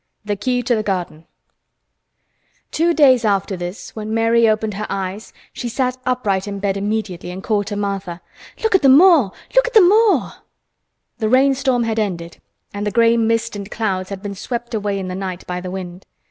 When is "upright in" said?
6.07-6.57